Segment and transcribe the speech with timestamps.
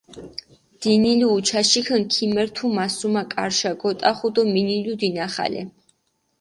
[0.81, 5.61] დინილუ უჩაშიქინ, ქიმერთუ მასუმა კარიშა, გოტახუ დო მინილუ დინახალე.